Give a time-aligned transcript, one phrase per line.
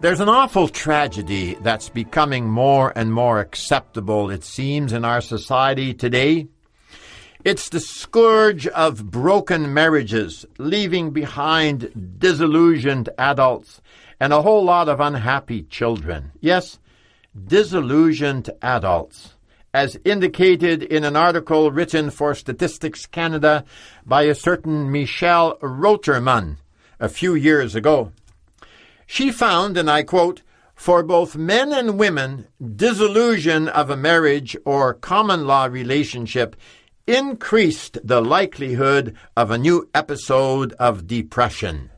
[0.00, 5.92] There's an awful tragedy that's becoming more and more acceptable, it seems, in our society
[5.92, 6.46] today.
[7.44, 13.80] It's the scourge of broken marriages, leaving behind disillusioned adults
[14.20, 16.30] and a whole lot of unhappy children.
[16.40, 16.78] Yes,
[17.36, 19.34] disillusioned adults,
[19.74, 23.64] as indicated in an article written for Statistics Canada
[24.06, 26.58] by a certain Michelle Rotermann
[27.00, 28.12] a few years ago.
[29.10, 30.42] She found, and I quote,
[30.74, 36.54] for both men and women, dissolution of a marriage or common law relationship
[37.06, 41.90] increased the likelihood of a new episode of depression.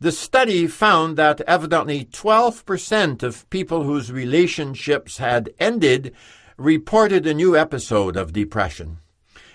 [0.00, 6.14] The study found that evidently 12% of people whose relationships had ended
[6.56, 9.00] reported a new episode of depression.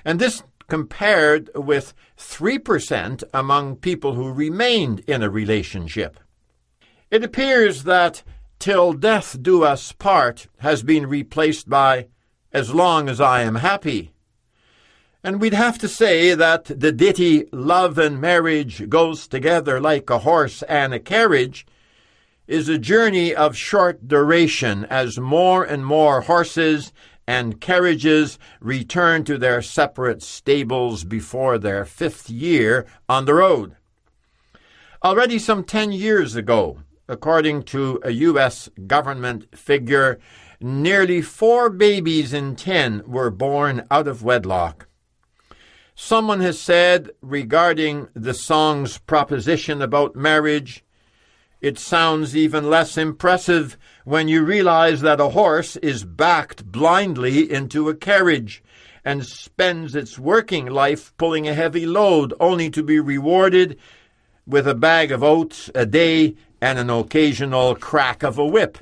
[0.06, 6.20] And this compared with 3% among people who remained in a relationship.
[7.12, 8.22] It appears that
[8.60, 12.06] Till Death Do Us Part has been replaced by
[12.54, 14.14] As Long as I Am Happy.
[15.24, 20.20] And we'd have to say that the ditty Love and Marriage Goes Together Like a
[20.20, 21.66] Horse and a Carriage
[22.46, 26.94] is a journey of short duration as more and more horses
[27.26, 33.76] and carriages return to their separate stables before their fifth year on the road.
[35.04, 36.80] Already some ten years ago,
[37.10, 38.70] According to a U.S.
[38.86, 40.20] government figure,
[40.62, 44.86] nearly four babies in ten were born out of wedlock.
[45.96, 50.86] Someone has said regarding the song's proposition about marriage,
[51.62, 57.90] it sounds even less impressive when you realize that a horse is backed blindly into
[57.90, 58.64] a carriage
[59.04, 63.80] and spends its working life pulling a heavy load only to be rewarded
[64.46, 68.78] with a bag of oats a day and an occasional crack of a whip.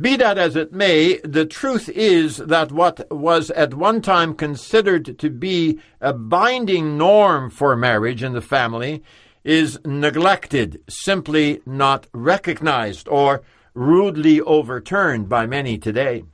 [0.00, 5.18] Be that as it may, the truth is that what was at one time considered
[5.18, 9.04] to be a binding norm for marriage in the family
[9.44, 13.42] is neglected, simply not recognized, or
[13.74, 16.24] rudely overturned by many today.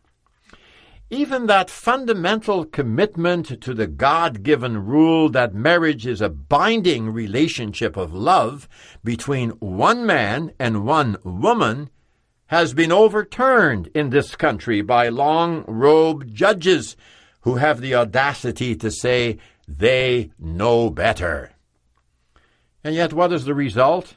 [1.12, 7.96] Even that fundamental commitment to the God given rule that marriage is a binding relationship
[7.96, 8.68] of love
[9.02, 11.90] between one man and one woman
[12.46, 16.96] has been overturned in this country by long robed judges
[17.40, 21.50] who have the audacity to say they know better.
[22.84, 24.14] And yet, what is the result?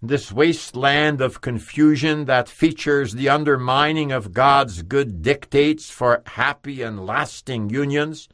[0.00, 7.04] This wasteland of confusion that features the undermining of God's good dictates for happy and
[7.04, 8.28] lasting unions,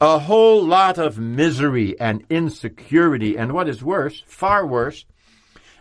[0.00, 5.04] a whole lot of misery and insecurity, and what is worse, far worse,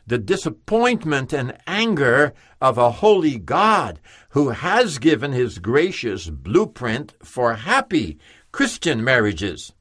[0.05, 7.55] the disappointment and anger of a holy God who has given his gracious blueprint for
[7.55, 8.17] happy
[8.51, 9.73] Christian marriages.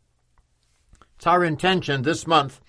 [1.16, 2.60] It's our intention this month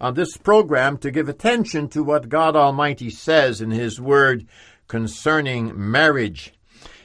[0.00, 4.46] on this program to give attention to what God Almighty says in His Word
[4.88, 6.52] concerning marriage.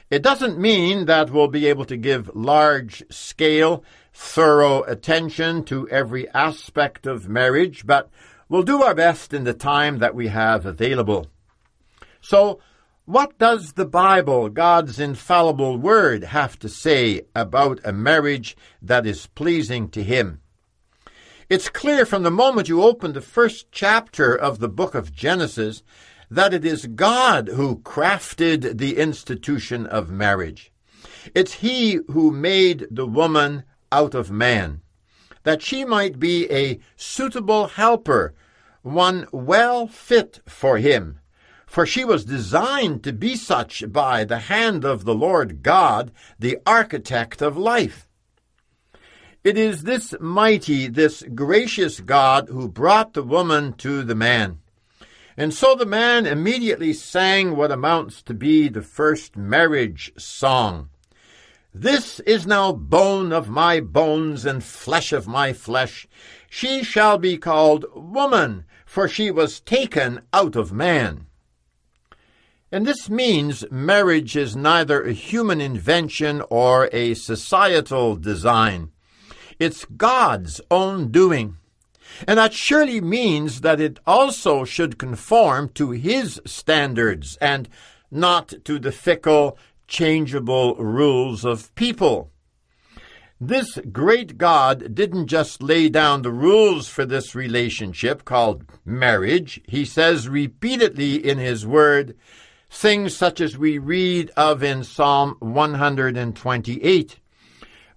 [0.09, 6.29] It doesn't mean that we'll be able to give large scale, thorough attention to every
[6.31, 8.09] aspect of marriage, but
[8.49, 11.27] we'll do our best in the time that we have available.
[12.19, 12.59] So,
[13.05, 19.27] what does the Bible, God's infallible Word, have to say about a marriage that is
[19.27, 20.41] pleasing to Him?
[21.51, 25.83] It's clear from the moment you open the first chapter of the book of Genesis
[26.29, 30.71] that it is God who crafted the institution of marriage.
[31.35, 34.79] It's He who made the woman out of man,
[35.43, 38.33] that she might be a suitable helper,
[38.81, 41.19] one well fit for Him.
[41.65, 46.59] For she was designed to be such by the hand of the Lord God, the
[46.65, 48.07] architect of life.
[49.43, 54.59] It is this mighty, this gracious God who brought the woman to the man.
[55.35, 60.89] And so the man immediately sang what amounts to be the first marriage song.
[61.73, 66.07] This is now bone of my bones and flesh of my flesh.
[66.47, 71.25] She shall be called woman, for she was taken out of man.
[72.71, 78.91] And this means marriage is neither a human invention or a societal design.
[79.61, 81.57] It's God's own doing.
[82.27, 87.69] And that surely means that it also should conform to His standards and
[88.09, 92.31] not to the fickle, changeable rules of people.
[93.39, 99.61] This great God didn't just lay down the rules for this relationship called marriage.
[99.67, 102.17] He says repeatedly in His Word
[102.71, 107.20] things such as we read of in Psalm 128.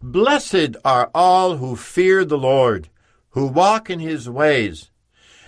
[0.07, 2.91] Blessed are all who fear the Lord,
[3.31, 4.91] who walk in His ways.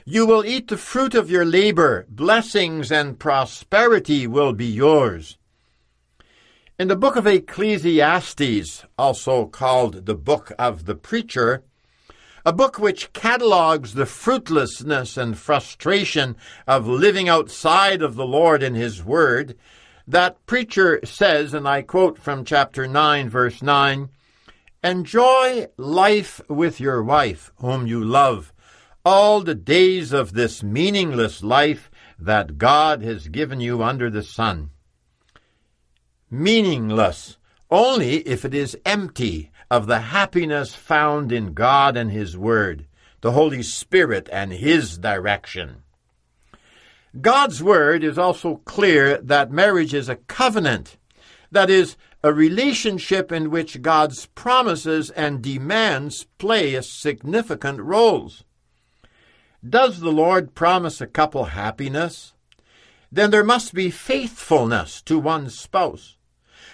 [0.06, 2.06] You will eat the fruit of your labor.
[2.08, 5.36] Blessings and prosperity will be yours.
[6.78, 11.62] In the book of Ecclesiastes, also called the book of the preacher,
[12.46, 16.34] a book which catalogues the fruitlessness and frustration
[16.66, 19.54] of living outside of the Lord and His Word,
[20.08, 24.08] that preacher says, and I quote from chapter 9, verse 9,
[24.86, 28.52] Enjoy life with your wife, whom you love,
[29.04, 34.70] all the days of this meaningless life that God has given you under the sun
[36.30, 37.38] meaningless
[37.70, 42.86] only if it is empty of the happiness found in God and His Word,
[43.20, 45.82] the Holy Spirit and His direction.
[47.20, 50.96] God's Word is also clear that marriage is a covenant,
[51.50, 51.96] that is,
[52.26, 58.42] a relationship in which God's promises and demands play significant roles.
[59.64, 62.34] Does the Lord promise a couple happiness?
[63.12, 66.16] Then there must be faithfulness to one's spouse.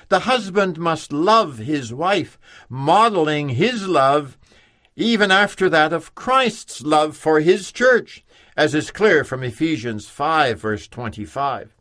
[0.09, 2.39] The husband must love his wife,
[2.71, 4.39] modeling his love
[4.97, 8.25] even after that of Christ's love for his church,
[8.57, 11.77] as is clear from Ephesians 5, verse 25.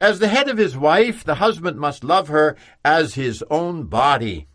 [0.00, 4.46] As the head of his wife, the husband must love her as his own body.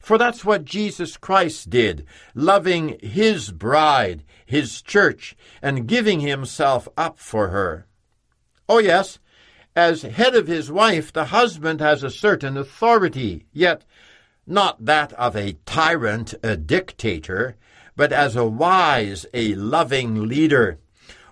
[0.00, 7.20] For that's what Jesus Christ did, loving his bride, his church, and giving himself up
[7.20, 7.86] for her.
[8.68, 9.20] Oh, yes,
[9.76, 13.84] as head of his wife, the husband has a certain authority, yet
[14.46, 17.56] not that of a tyrant, a dictator,
[17.94, 20.78] but as a wise, a loving leader,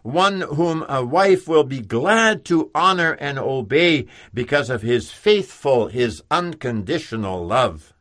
[0.02, 5.88] one whom a wife will be glad to honor and obey because of his faithful,
[5.88, 7.92] his unconditional love.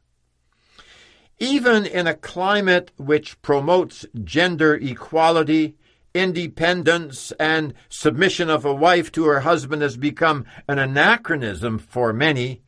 [1.39, 5.75] Even in a climate which promotes gender equality,
[6.13, 12.61] independence and submission of a wife to her husband has become an anachronism for many,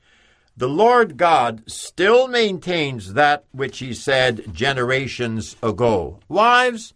[0.56, 6.20] the Lord God still maintains that which he said generations ago.
[6.28, 6.94] Wives,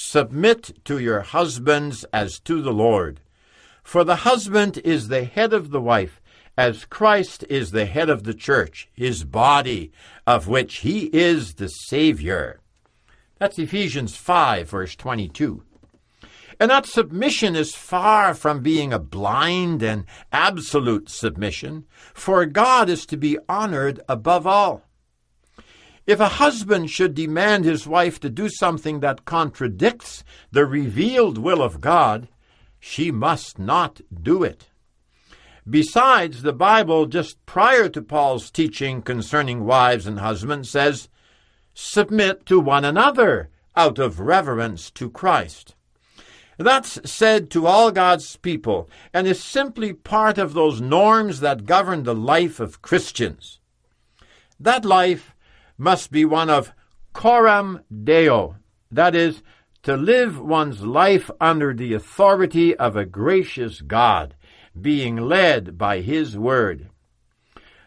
[0.00, 3.20] submit to your husbands as to the Lord.
[3.82, 6.20] For the husband is the head of the wife,
[6.56, 9.92] as Christ is the head of the church, his body,
[10.26, 12.60] of which he is the Savior.
[13.38, 15.62] That's Ephesians 5, verse 22.
[16.58, 23.06] And that submission is far from being a blind and absolute submission, for God is
[23.06, 24.82] to be honored above all.
[26.06, 31.62] If a husband should demand his wife to do something that contradicts the revealed will
[31.62, 32.28] of God,
[32.78, 34.68] she must not do it.
[35.68, 41.08] Besides, the Bible, just prior to Paul's teaching concerning wives and husbands, says,
[41.74, 45.74] submit to one another out of reverence to Christ.
[46.58, 52.02] That's said to all God's people and is simply part of those norms that govern
[52.02, 53.60] the life of Christians.
[54.58, 55.34] That life
[55.80, 56.72] must be one of
[57.14, 58.56] coram deo,
[58.90, 59.42] that is,
[59.82, 64.34] to live one's life under the authority of a gracious God,
[64.78, 66.90] being led by His Word.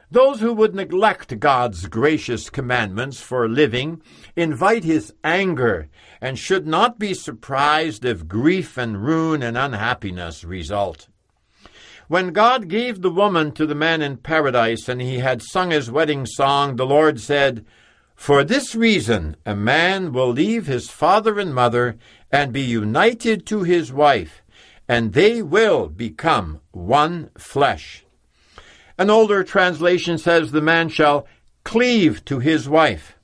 [0.09, 4.01] Those who would neglect God's gracious commandments for living
[4.35, 5.88] invite his anger
[6.21, 11.07] and should not be surprised if grief and ruin and unhappiness result.
[12.07, 15.89] When God gave the woman to the man in paradise and he had sung his
[15.89, 17.65] wedding song, the Lord said,
[18.15, 21.98] For this reason a man will leave his father and mother
[22.32, 24.41] and be united to his wife,
[24.88, 28.05] and they will become one flesh.
[28.98, 31.27] An older translation says the man shall
[31.63, 33.17] cleave to his wife.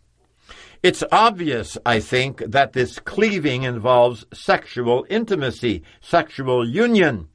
[0.81, 7.27] It's obvious, I think, that this cleaving involves sexual intimacy, sexual union.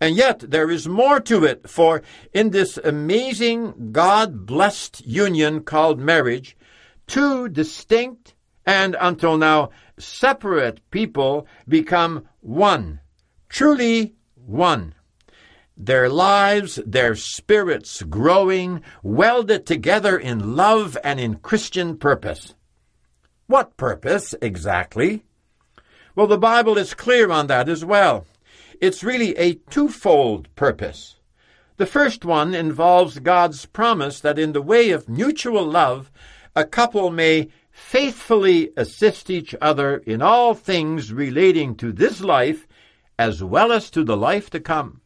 [0.00, 2.02] And yet there is more to it, for
[2.34, 6.56] in this amazing God blessed union called marriage,
[7.06, 8.34] two distinct
[8.66, 13.00] and until now separate people become one,
[13.48, 14.94] truly one.
[15.76, 22.54] their lives, their spirits growing, welded together in love and in Christian purpose.
[23.46, 25.24] What purpose exactly?
[26.14, 28.26] Well, the Bible is clear on that as well.
[28.80, 31.16] It's really a twofold purpose.
[31.76, 36.12] The first one involves God's promise that in the way of mutual love,
[36.56, 42.66] a couple may faithfully assist each other in all things relating to this life
[43.18, 45.00] as well as to the life to come.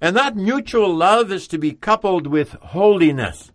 [0.00, 3.52] And that mutual love is to be coupled with holiness.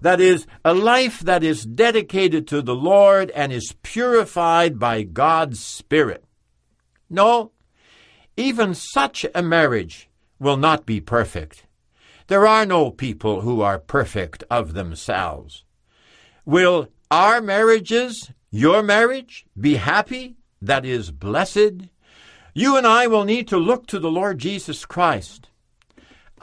[0.00, 5.60] That is, a life that is dedicated to the Lord and is purified by God's
[5.60, 6.24] Spirit.
[7.08, 7.52] No,
[8.36, 11.66] even such a marriage will not be perfect.
[12.26, 15.63] There are no people who are perfect of themselves.
[16.44, 20.36] Will our marriages, your marriage, be happy?
[20.60, 21.88] That is blessed?
[22.52, 25.48] You and I will need to look to the Lord Jesus Christ.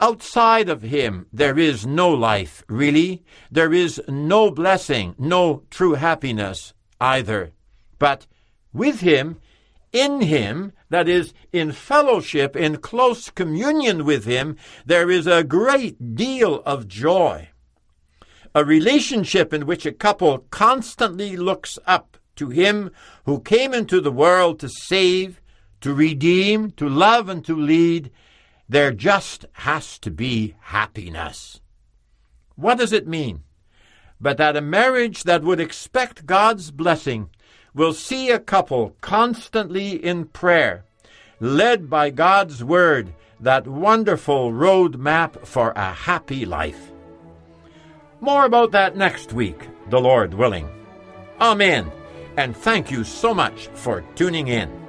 [0.00, 3.22] Outside of Him, there is no life, really.
[3.50, 7.52] There is no blessing, no true happiness either.
[8.00, 8.26] But
[8.72, 9.38] with Him,
[9.92, 16.16] in Him, that is, in fellowship, in close communion with Him, there is a great
[16.16, 17.50] deal of joy.
[18.54, 22.90] A relationship in which a couple constantly looks up to Him
[23.24, 25.40] who came into the world to save,
[25.80, 28.10] to redeem, to love, and to lead,
[28.68, 31.60] there just has to be happiness.
[32.54, 33.42] What does it mean?
[34.20, 37.30] But that a marriage that would expect God's blessing
[37.74, 40.84] will see a couple constantly in prayer,
[41.40, 46.91] led by God's Word, that wonderful road map for a happy life.
[48.22, 50.68] More about that next week, the Lord willing.
[51.40, 51.90] Amen.
[52.36, 54.81] And thank you so much for tuning in.